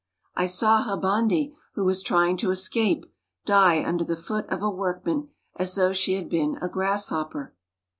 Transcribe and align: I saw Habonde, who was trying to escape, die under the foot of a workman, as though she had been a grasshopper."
I 0.35 0.47
saw 0.47 0.83
Habonde, 0.83 1.53
who 1.75 1.85
was 1.85 2.01
trying 2.01 2.35
to 2.37 2.49
escape, 2.49 3.05
die 3.45 3.83
under 3.83 4.03
the 4.03 4.15
foot 4.15 4.47
of 4.49 4.63
a 4.63 4.69
workman, 4.71 5.29
as 5.57 5.75
though 5.75 5.93
she 5.93 6.15
had 6.15 6.27
been 6.27 6.57
a 6.59 6.67
grasshopper." 6.67 7.53